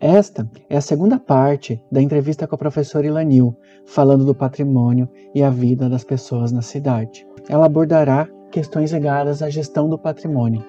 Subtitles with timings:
[0.00, 5.42] Esta é a segunda parte da entrevista com a professora Ilanil, falando do patrimônio e
[5.42, 7.26] a vida das pessoas na cidade.
[7.48, 10.64] Ela abordará questões ligadas à gestão do patrimônio.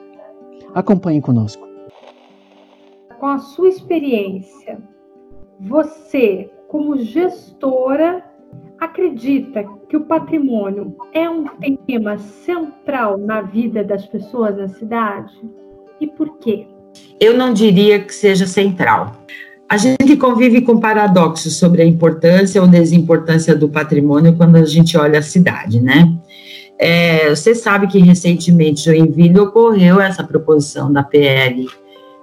[0.74, 1.66] Acompanhe conosco.
[3.20, 4.78] Com a sua experiência,
[5.62, 8.24] você, como gestora,
[8.80, 11.46] acredita que o patrimônio é um
[11.88, 15.34] tema central na vida das pessoas na cidade?
[16.02, 16.68] E por quê?
[17.20, 19.26] Eu não diria que seja central.
[19.68, 24.96] A gente convive com paradoxos sobre a importância ou desimportância do patrimônio quando a gente
[24.98, 26.14] olha a cidade, né?
[26.78, 31.68] É, você sabe que recentemente Joinville ocorreu essa proposição da PL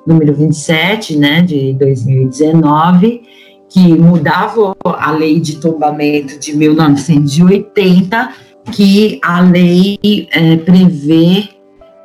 [0.06, 3.22] número 27, né, de 2019,
[3.68, 8.30] que mudava a lei de tombamento de 1980,
[8.72, 9.98] que a lei
[10.30, 11.48] é, prevê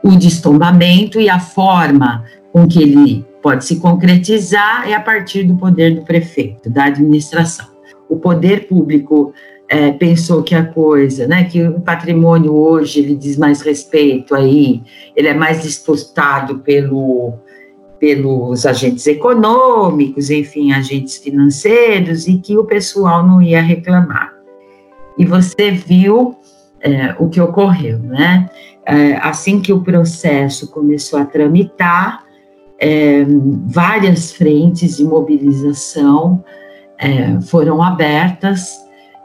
[0.04, 2.23] o destombamento e a forma
[2.57, 7.68] com que ele pode se concretizar é a partir do poder do prefeito, da administração.
[8.09, 9.32] O poder público
[9.70, 14.82] é, pensou que a coisa, né, que o patrimônio hoje ele diz mais respeito aí,
[15.15, 17.34] ele é mais disputado pelo
[17.99, 24.32] pelos agentes econômicos, enfim, agentes financeiros, e que o pessoal não ia reclamar.
[25.17, 26.35] E você viu
[26.79, 28.51] é, o que ocorreu, né?
[28.85, 32.26] É, assim que o processo começou a tramitar,
[32.79, 33.25] é,
[33.65, 36.43] várias frentes de mobilização
[36.97, 38.77] é, foram abertas,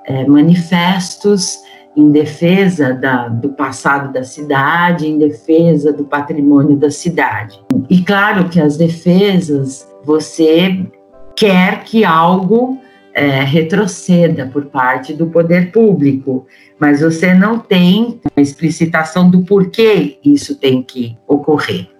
[0.06, 1.58] é, manifestos
[1.96, 7.60] em defesa da, do passado da cidade, em defesa do patrimônio da cidade.
[7.88, 10.86] E claro que as defesas, você
[11.36, 12.78] quer que algo
[13.14, 16.46] é, retroceda por parte do poder público,
[16.78, 21.91] mas você não tem explicitação do porquê isso tem que ocorrer.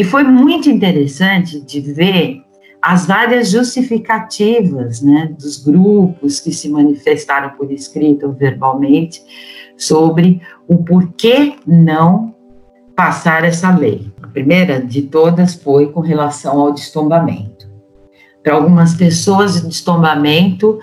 [0.00, 2.42] E foi muito interessante de ver
[2.80, 9.22] as várias justificativas né, dos grupos que se manifestaram por escrito ou verbalmente
[9.76, 12.34] sobre o porquê não
[12.96, 14.10] passar essa lei.
[14.22, 17.68] A primeira de todas foi com relação ao destombamento.
[18.42, 20.78] Para algumas pessoas, o destombamento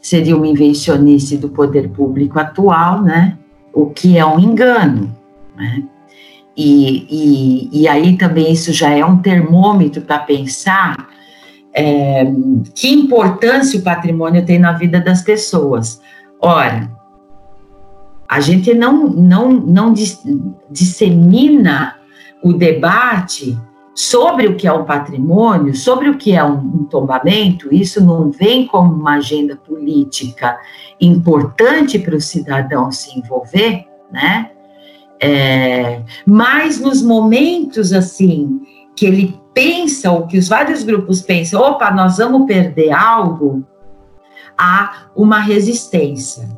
[0.00, 3.36] seria uma invencionice do poder público atual, né?
[3.70, 5.14] o que é um engano.
[5.54, 5.84] Né?
[6.56, 7.06] E,
[7.72, 11.08] e, e aí também isso já é um termômetro para pensar
[11.74, 12.24] é,
[12.74, 16.00] que importância o patrimônio tem na vida das pessoas.
[16.40, 16.90] Ora,
[18.28, 20.22] a gente não, não, não dis,
[20.70, 21.96] dissemina
[22.42, 23.58] o debate
[23.94, 28.30] sobre o que é um patrimônio, sobre o que é um, um tombamento, isso não
[28.30, 30.58] vem como uma agenda política
[31.00, 34.50] importante para o cidadão se envolver, né?
[35.24, 38.60] É, mas nos momentos assim
[38.96, 43.64] que ele pensa, ou que os vários grupos pensam, opa, nós vamos perder algo,
[44.58, 46.48] há uma resistência.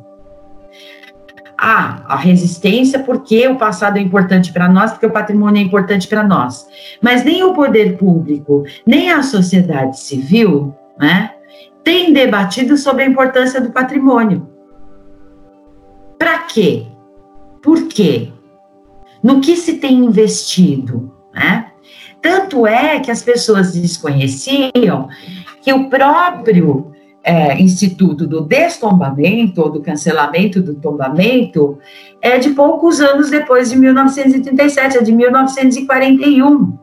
[1.57, 6.07] Ah, a resistência porque o passado é importante para nós, porque o patrimônio é importante
[6.07, 6.67] para nós.
[7.01, 11.31] Mas nem o poder público, nem a sociedade civil, né,
[11.83, 14.49] tem debatido sobre a importância do patrimônio.
[16.17, 16.87] Para quê?
[17.61, 18.31] Por quê?
[19.25, 21.71] No que se tem investido, né?
[22.21, 25.09] Tanto é que as pessoas desconheciam
[25.63, 26.91] que o próprio
[27.23, 31.79] é, Instituto do Destombamento ou do Cancelamento do Tombamento
[32.21, 36.77] é de poucos anos depois de 1937, é de 1941.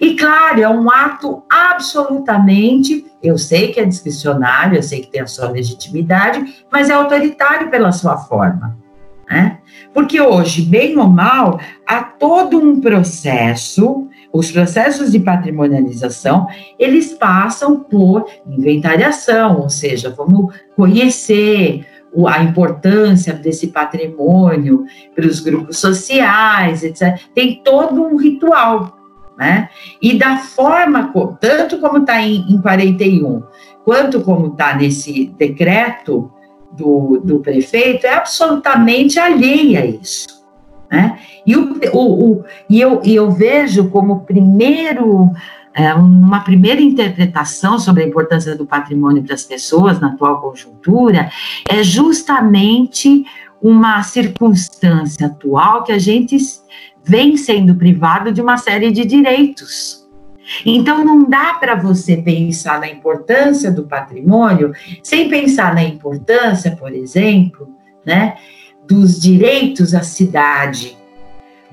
[0.00, 5.22] E claro, é um ato absolutamente, eu sei que é discricionário, eu sei que tem
[5.22, 8.83] a sua legitimidade, mas é autoritário pela sua forma.
[9.28, 9.58] Né?
[9.92, 17.78] Porque hoje, bem ou mal, há todo um processo os processos de patrimonialização, eles passam
[17.78, 21.86] por inventariação, ou seja, vamos conhecer
[22.26, 27.16] a importância desse patrimônio para os grupos sociais, etc.
[27.32, 28.98] Tem todo um ritual,
[29.38, 29.68] né?
[30.02, 33.40] E da forma, tanto como está em, em 41,
[33.84, 36.32] quanto como está nesse decreto
[36.76, 40.44] do, do prefeito, é absolutamente alheia a isso.
[40.90, 41.18] Né?
[41.46, 45.30] E, o, o, o, e, eu, e eu vejo como primeiro,
[45.72, 51.30] é, uma primeira interpretação sobre a importância do patrimônio das pessoas na atual conjuntura
[51.68, 53.24] é justamente
[53.60, 56.36] uma circunstância atual que a gente
[57.02, 60.03] vem sendo privado de uma série de direitos.
[60.64, 66.92] Então, não dá para você pensar na importância do patrimônio sem pensar na importância, por
[66.92, 67.68] exemplo,
[68.04, 68.36] né,
[68.86, 70.96] dos direitos à cidade,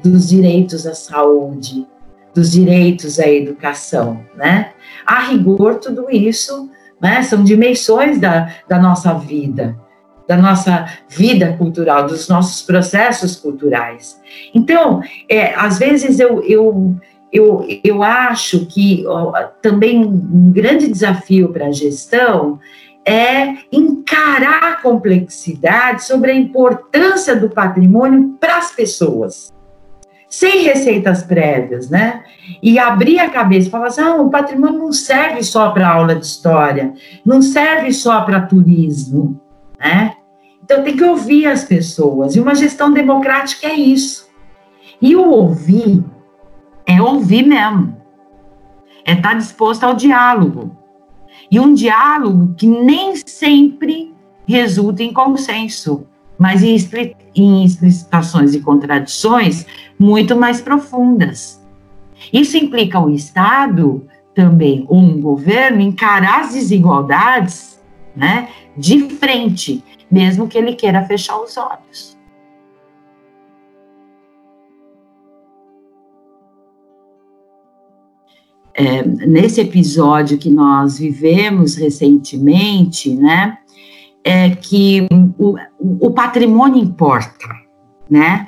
[0.01, 1.85] dos direitos à saúde,
[2.33, 4.71] dos direitos à educação, né?
[5.05, 6.69] A rigor, tudo isso
[7.01, 9.77] né, são dimensões da, da nossa vida,
[10.27, 14.21] da nossa vida cultural, dos nossos processos culturais.
[14.53, 16.95] Então, é, às vezes eu, eu,
[17.31, 19.31] eu, eu acho que ó,
[19.61, 22.59] também um grande desafio para a gestão
[23.05, 29.51] é encarar a complexidade sobre a importância do patrimônio para as pessoas
[30.31, 32.23] sem receitas prévias, né?
[32.63, 36.25] E abrir a cabeça falar assim: ah, o patrimônio não serve só para aula de
[36.25, 36.93] história,
[37.25, 39.39] não serve só para turismo,
[39.77, 40.13] né?
[40.63, 42.35] Então tem que ouvir as pessoas.
[42.35, 44.29] E uma gestão democrática é isso.
[45.01, 46.01] E o ouvir
[46.97, 47.97] é ouvir mesmo.
[49.05, 50.75] É estar tá disposto ao diálogo.
[51.49, 54.13] E um diálogo que nem sempre
[54.47, 56.07] resulta em consenso
[56.41, 56.75] mas em,
[57.35, 59.63] em explicações e contradições
[59.99, 61.63] muito mais profundas.
[62.33, 67.79] Isso implica o Estado também, ou um governo, encarar as desigualdades
[68.15, 72.17] né, de frente, mesmo que ele queira fechar os olhos.
[78.81, 83.59] É, nesse episódio que nós vivemos recentemente, né,
[84.23, 85.07] é que
[85.37, 87.45] o, o patrimônio importa,
[88.09, 88.47] né?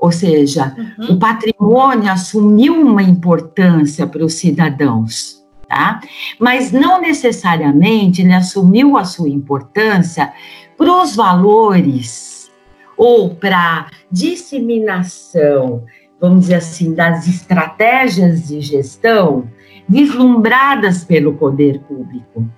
[0.00, 1.14] Ou seja, uhum.
[1.14, 6.00] o patrimônio assumiu uma importância para os cidadãos, tá?
[6.40, 10.32] Mas não necessariamente ele assumiu a sua importância
[10.76, 12.50] para os valores
[12.96, 15.84] ou para disseminação,
[16.20, 19.48] vamos dizer assim, das estratégias de gestão
[19.88, 22.48] vislumbradas pelo poder público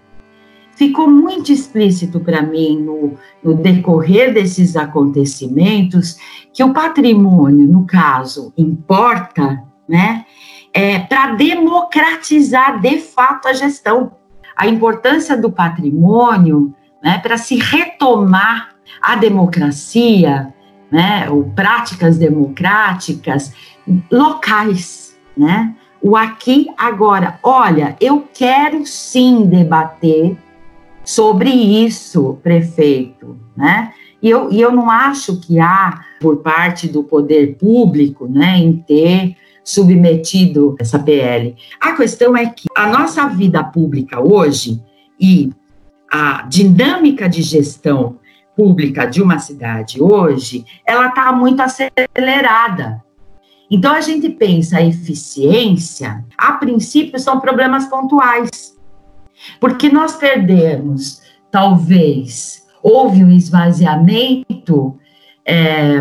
[0.80, 6.16] ficou muito explícito para mim no, no, decorrer desses acontecimentos
[6.54, 10.24] que o patrimônio, no caso, importa, né,
[10.72, 14.12] é, para democratizar de fato a gestão.
[14.56, 18.70] A importância do patrimônio né, para se retomar
[19.02, 20.50] a democracia,
[20.90, 23.52] né, ou práticas democráticas
[24.10, 25.74] locais, né?
[26.02, 27.38] O aqui agora.
[27.42, 30.36] Olha, eu quero sim debater
[31.04, 33.92] sobre isso, prefeito, né?
[34.22, 38.76] E eu, e eu não acho que há, por parte do poder público, né, em
[38.76, 41.56] ter submetido essa PL.
[41.80, 44.82] A questão é que a nossa vida pública hoje
[45.18, 45.50] e
[46.10, 48.18] a dinâmica de gestão
[48.56, 53.02] pública de uma cidade hoje, ela está muito acelerada.
[53.70, 58.76] Então a gente pensa a eficiência, a princípio são problemas pontuais.
[59.60, 64.98] Porque nós perdemos, talvez, houve um esvaziamento
[65.46, 66.00] é,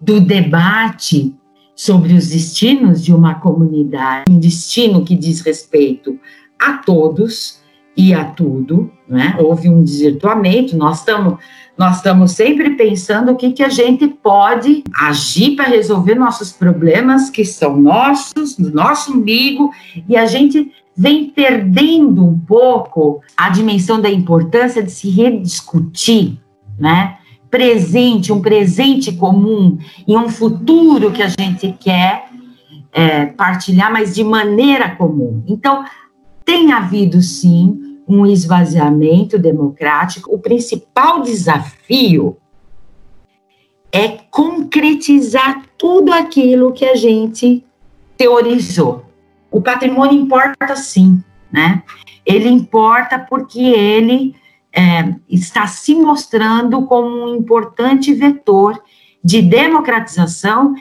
[0.00, 1.34] do debate
[1.74, 6.18] sobre os destinos de uma comunidade, um destino que diz respeito
[6.58, 7.60] a todos
[7.96, 9.36] e a tudo, né?
[9.38, 11.38] Houve um desvirtuamento, nós estamos
[11.80, 17.30] nós estamos sempre pensando o que, que a gente pode agir para resolver nossos problemas
[17.30, 19.72] que são nossos, do nosso umbigo,
[20.06, 26.38] e a gente vem perdendo um pouco a dimensão da importância de se rediscutir,
[26.78, 27.16] né?
[27.50, 32.26] Presente, um presente comum e um futuro que a gente quer
[32.92, 35.42] é, partilhar, mas de maneira comum.
[35.48, 35.82] Então,
[36.44, 40.34] tem havido sim um esvaziamento democrático.
[40.34, 42.36] O principal desafio
[43.92, 47.64] é concretizar tudo aquilo que a gente
[48.16, 49.04] teorizou.
[49.50, 51.82] O patrimônio importa sim, né?
[52.24, 54.34] Ele importa porque ele
[54.72, 58.80] é, está se mostrando como um importante vetor
[59.22, 60.74] de democratização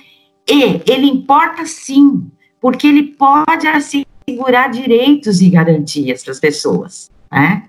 [0.48, 7.64] e ele importa sim, porque ele pode assegurar direitos e garantias para as pessoas, né?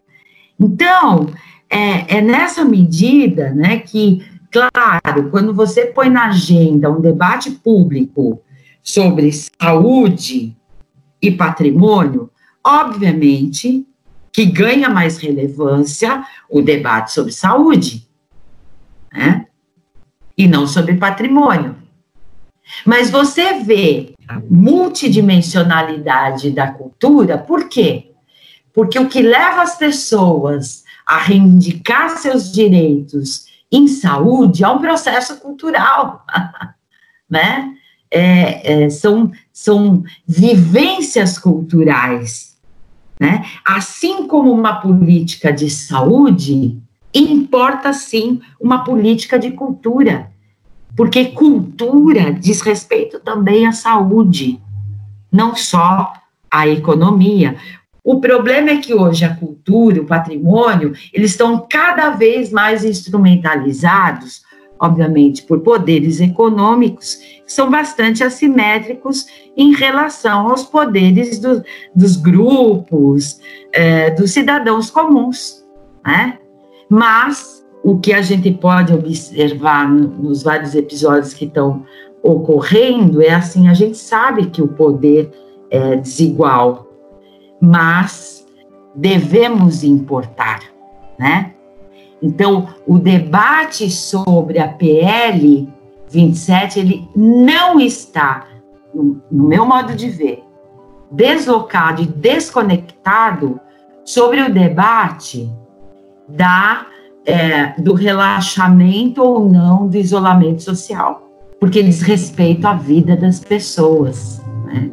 [0.59, 1.29] Então,
[1.69, 8.43] é, é nessa medida, né, que, claro, quando você põe na agenda um debate público
[8.83, 10.57] sobre saúde,
[11.21, 12.31] e patrimônio,
[12.64, 13.87] obviamente
[14.33, 18.09] que ganha mais relevância o debate sobre saúde,
[19.12, 19.45] né?
[20.38, 21.75] E não sobre patrimônio.
[22.87, 24.14] Mas você vê
[24.49, 28.10] multidimensionalidade da cultura, por quê?
[28.72, 35.36] Porque o que leva as pessoas a reivindicar seus direitos em saúde é um processo
[35.38, 36.24] cultural,
[37.28, 37.74] né?
[38.10, 42.58] é, é, são, são vivências culturais.
[43.18, 43.44] Né?
[43.64, 46.78] Assim como uma política de saúde,
[47.14, 50.30] importa sim uma política de cultura,
[50.96, 54.60] porque cultura diz respeito também à saúde.
[55.30, 56.12] não só
[56.50, 57.56] a economia.
[58.02, 64.42] O problema é que hoje a cultura, o patrimônio, eles estão cada vez mais instrumentalizados,
[64.78, 69.26] obviamente, por poderes econômicos, que são bastante assimétricos
[69.57, 71.62] em relação aos poderes do,
[71.95, 73.38] dos grupos,
[73.73, 75.64] é, dos cidadãos comuns,
[76.04, 76.38] né?
[76.88, 81.85] Mas o que a gente pode observar nos vários episódios que estão
[82.23, 85.30] ocorrendo é assim: a gente sabe que o poder
[85.71, 86.89] é desigual,
[87.61, 88.47] mas
[88.95, 90.61] devemos importar,
[91.19, 91.52] né?
[92.23, 95.69] Então, o debate sobre a PL
[96.11, 98.47] 27, ele não está,
[98.93, 100.45] no, meu modo de ver,
[101.11, 103.61] deslocado e desconectado
[104.05, 105.50] sobre o debate
[106.29, 106.87] da
[107.25, 111.29] é, do relaxamento ou não do isolamento social,
[111.61, 114.90] porque diz respeito à vida das pessoas, né?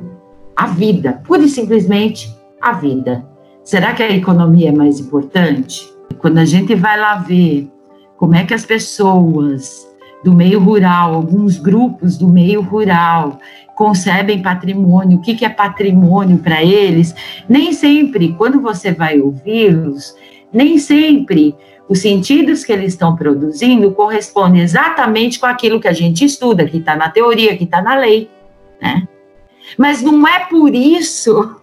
[0.55, 3.25] a vida, pura e simplesmente a vida.
[3.63, 5.87] Será que a economia é mais importante?
[6.19, 7.69] Quando a gente vai lá ver
[8.17, 9.87] como é que as pessoas
[10.23, 13.39] do meio rural, alguns grupos do meio rural,
[13.75, 17.13] concebem patrimônio, o que, é patrimônio para eles,
[17.47, 20.15] nem sempre, quando você vai ouvi-los,
[20.51, 21.55] nem sempre
[21.87, 26.77] os sentidos que eles estão produzindo correspondem exatamente com aquilo que a gente estuda, que
[26.77, 28.29] está na teoria, que está na lei,
[28.81, 29.07] né?
[29.77, 31.55] Mas não é por isso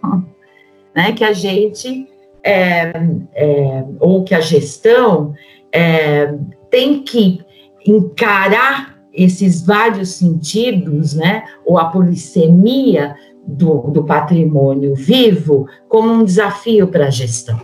[0.95, 2.09] né, que a gente,
[2.43, 2.93] é,
[3.35, 5.35] é, ou que a gestão,
[5.73, 6.35] é,
[6.71, 7.41] tem que
[7.87, 13.15] encarar esses vários sentidos, né, ou a polissemia
[13.47, 17.61] do, do patrimônio vivo como um desafio para a gestão.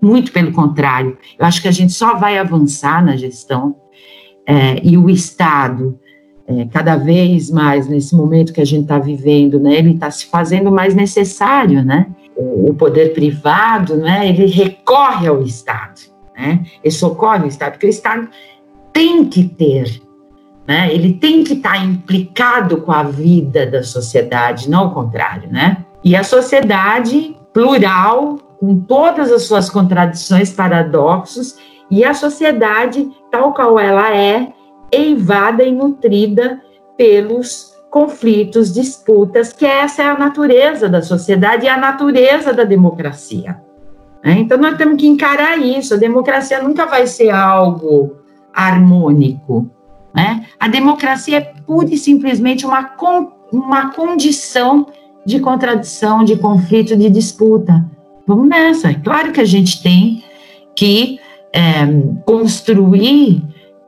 [0.00, 3.76] Muito pelo contrário, eu acho que a gente só vai avançar na gestão
[4.46, 5.98] é, e o Estado,
[6.46, 10.26] é, cada vez mais nesse momento que a gente está vivendo, né, ele está se
[10.26, 12.06] fazendo mais necessário, né?
[12.36, 16.00] O, poder privado, né, ele recorre ao Estado,
[16.34, 16.64] né?
[16.82, 18.28] Ele socorre o Estado, porque o Estado
[18.92, 20.00] tem que ter,
[20.66, 20.92] né?
[20.92, 25.84] Ele tem que estar tá implicado com a vida da sociedade, não o contrário, né?
[26.02, 31.56] E a sociedade plural com todas as suas contradições, paradoxos,
[31.90, 34.52] e a sociedade, tal qual ela é,
[34.92, 36.60] eivada e nutrida
[36.96, 43.60] pelos conflitos, disputas, que essa é a natureza da sociedade e a natureza da democracia.
[44.24, 44.38] Né?
[44.38, 45.94] Então, nós temos que encarar isso.
[45.94, 48.16] A democracia nunca vai ser algo
[48.54, 49.68] harmônico.
[50.14, 50.46] Né?
[50.58, 54.86] A democracia é pura e simplesmente uma, con uma condição
[55.26, 57.84] de contradição, de conflito, de disputa.
[58.26, 58.90] Vamos nessa.
[58.90, 60.22] É claro que a gente tem
[60.76, 61.18] que
[61.52, 61.84] é,
[62.24, 63.42] construir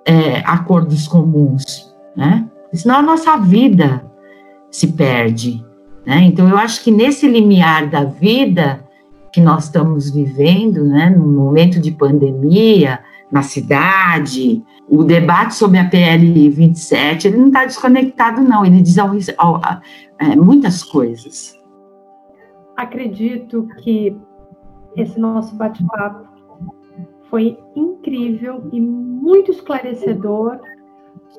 [0.05, 2.45] é, acordos comuns, né?
[2.73, 4.05] Senão a nossa vida
[4.71, 5.65] se perde,
[6.07, 6.23] né?
[6.23, 8.85] Então eu acho que nesse limiar da vida
[9.33, 13.01] que nós estamos vivendo, né, no momento de pandemia,
[13.31, 18.99] na cidade, o debate sobre a PL 27, ele não está desconectado, não, ele diz
[18.99, 19.81] ao, ao, a,
[20.19, 21.59] é, muitas coisas.
[22.77, 24.15] Acredito que
[24.97, 26.29] esse nosso bate-papo
[27.31, 30.61] foi incrível e muito esclarecedor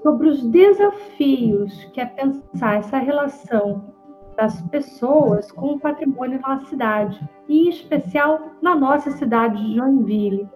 [0.02, 3.94] sobre os desafios que é pensar essa relação
[4.36, 10.50] das pessoas com o patrimônio na cidade, e em especial na nossa cidade de Joinville,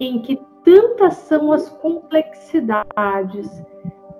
[0.00, 3.64] em que tantas são as complexidades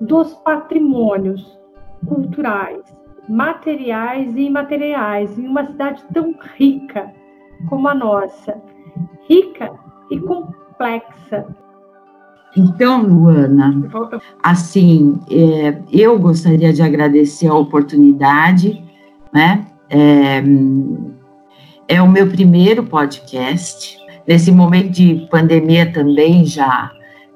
[0.01, 1.59] dos patrimônios
[2.07, 2.83] culturais,
[3.29, 7.13] materiais e imateriais, em uma cidade tão rica
[7.69, 8.61] como a nossa,
[9.29, 9.73] rica
[10.11, 11.47] e complexa.
[12.57, 13.91] Então, Luana,
[14.43, 18.83] assim, é, eu gostaria de agradecer a oportunidade,
[19.33, 19.67] né?
[19.91, 20.43] É,
[21.89, 23.99] é o meu primeiro podcast.
[24.27, 26.91] Nesse momento de pandemia também já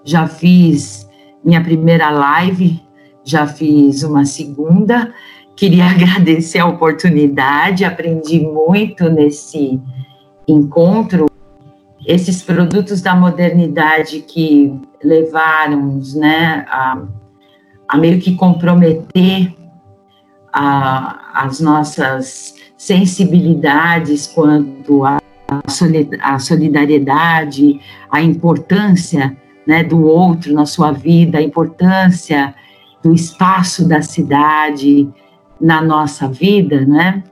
[0.05, 1.07] já fiz
[1.45, 2.81] minha primeira live,
[3.25, 5.13] já fiz uma segunda.
[5.57, 9.81] Queria agradecer a oportunidade, aprendi muito nesse
[10.47, 11.27] encontro
[12.07, 17.03] esses produtos da modernidade que levaram né, a,
[17.89, 19.55] a meio que comprometer
[20.53, 25.19] a, as nossas sensibilidades quanto à
[26.39, 29.37] solidariedade, a importância
[29.67, 32.55] né, do outro na sua vida, a importância
[33.03, 35.09] do espaço da cidade
[35.61, 37.23] na nossa vida, né?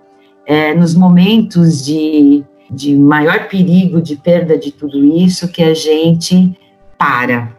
[0.44, 6.58] É, nos momentos de de maior perigo de perda de tudo isso que a gente
[6.98, 7.55] para,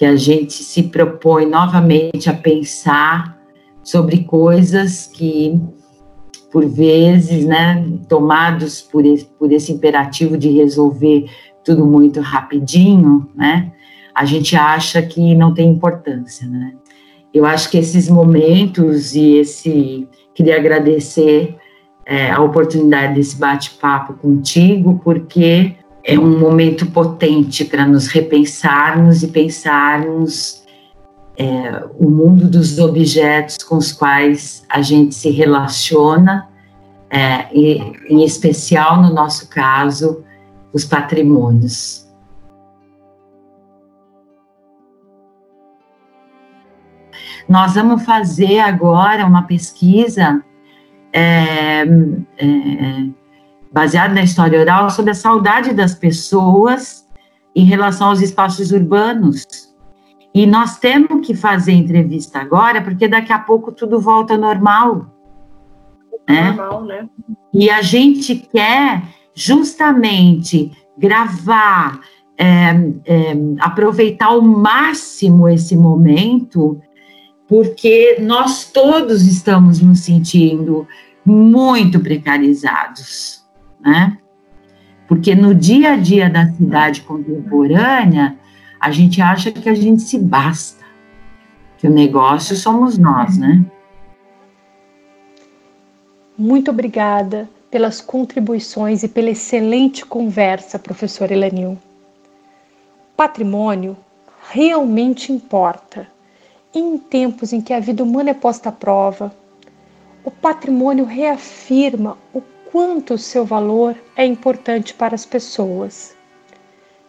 [0.00, 3.38] que a gente se propõe novamente a pensar
[3.82, 5.60] sobre coisas que,
[6.50, 11.26] por vezes, né, tomados por esse, por esse imperativo de resolver
[11.62, 13.72] tudo muito rapidinho, né,
[14.14, 16.72] a gente acha que não tem importância, né.
[17.34, 21.58] Eu acho que esses momentos e esse queria agradecer
[22.06, 29.28] é, a oportunidade desse bate-papo contigo, porque é um momento potente para nos repensarmos e
[29.28, 30.64] pensarmos
[31.36, 36.48] é, o mundo dos objetos com os quais a gente se relaciona,
[37.10, 37.78] é, e,
[38.08, 40.24] em especial, no nosso caso,
[40.72, 42.08] os patrimônios.
[47.48, 50.40] Nós vamos fazer agora uma pesquisa
[51.12, 51.84] é,
[53.72, 57.06] baseada na história oral sobre a saudade das pessoas
[57.54, 59.46] em relação aos espaços urbanos.
[60.34, 65.06] E nós temos que fazer entrevista agora, porque daqui a pouco tudo volta normal.
[66.28, 66.52] Né?
[66.52, 67.08] Normal, né?
[67.52, 69.02] E a gente quer
[69.34, 72.00] justamente gravar,
[72.38, 72.46] é,
[73.04, 76.80] é, aproveitar ao máximo esse momento
[77.50, 80.86] porque nós todos estamos nos sentindo
[81.26, 83.39] muito precarizados,
[83.80, 84.18] né?
[85.08, 88.36] Porque no dia a dia da cidade contemporânea,
[88.80, 90.84] a gente acha que a gente se basta,
[91.78, 93.64] que o negócio somos nós, né?
[96.38, 101.78] Muito obrigada pelas contribuições e pela excelente conversa, professor Elanil.
[103.16, 103.96] Patrimônio
[104.50, 106.08] realmente importa
[106.74, 109.34] em tempos em que a vida humana é posta à prova,
[110.24, 116.16] o patrimônio reafirma o quanto o seu valor é importante para as pessoas,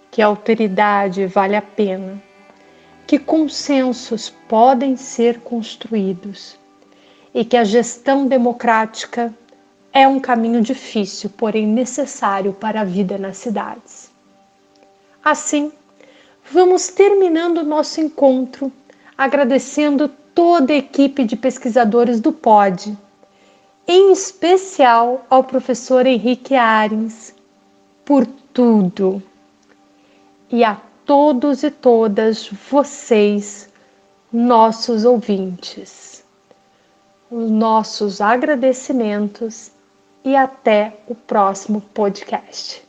[0.10, 2.22] que a autoridade vale a pena,
[3.06, 6.58] que consensos podem ser construídos
[7.34, 9.34] e que a gestão democrática
[9.94, 14.10] é um caminho difícil, porém necessário para a vida nas cidades.
[15.24, 15.72] Assim,
[16.52, 18.72] vamos terminando nosso encontro
[19.18, 22.98] agradecendo toda a equipe de pesquisadores do POD,
[23.94, 27.36] em especial ao professor Henrique Arens,
[28.06, 29.22] por tudo.
[30.50, 33.68] E a todos e todas vocês,
[34.32, 36.24] nossos ouvintes.
[37.30, 39.72] Os nossos agradecimentos
[40.24, 42.82] e até o próximo podcast.